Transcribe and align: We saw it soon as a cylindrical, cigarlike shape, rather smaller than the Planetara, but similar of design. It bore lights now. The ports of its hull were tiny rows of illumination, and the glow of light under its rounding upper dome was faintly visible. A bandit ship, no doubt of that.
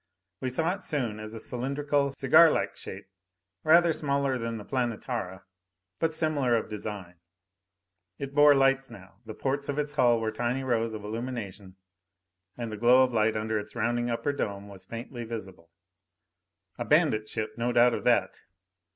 We 0.39 0.49
saw 0.49 0.73
it 0.73 0.81
soon 0.81 1.19
as 1.19 1.35
a 1.35 1.39
cylindrical, 1.39 2.13
cigarlike 2.13 2.75
shape, 2.75 3.05
rather 3.63 3.93
smaller 3.93 4.35
than 4.39 4.57
the 4.57 4.65
Planetara, 4.65 5.43
but 5.99 6.11
similar 6.11 6.55
of 6.55 6.71
design. 6.71 7.17
It 8.17 8.33
bore 8.33 8.55
lights 8.55 8.89
now. 8.89 9.19
The 9.27 9.35
ports 9.35 9.69
of 9.69 9.77
its 9.77 9.93
hull 9.93 10.19
were 10.19 10.31
tiny 10.31 10.63
rows 10.63 10.95
of 10.95 11.03
illumination, 11.03 11.75
and 12.57 12.71
the 12.71 12.77
glow 12.77 13.03
of 13.03 13.13
light 13.13 13.37
under 13.37 13.59
its 13.59 13.75
rounding 13.75 14.09
upper 14.09 14.33
dome 14.33 14.67
was 14.67 14.87
faintly 14.87 15.23
visible. 15.23 15.69
A 16.79 16.83
bandit 16.85 17.29
ship, 17.29 17.55
no 17.55 17.71
doubt 17.71 17.93
of 17.93 18.03
that. 18.05 18.39